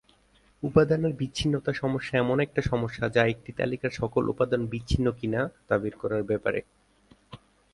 উপাদানের 0.63 1.13
বিচ্ছিন্নতা 1.13 1.71
সমস্যা 1.73 2.15
এমন 2.17 2.37
একটা 2.39 2.61
সমস্যা 2.61 3.05
যা 3.09 3.23
একটি 3.27 3.51
তালিকার 3.51 3.91
সকল 3.91 4.23
উপাদান 4.29 4.61
বিচ্ছিন্ন 4.67 5.07
কিনা 5.11 5.41
তা 5.67 5.75
বের 5.77 5.95
করার 5.97 6.23
ব্যাপারে। 6.23 6.59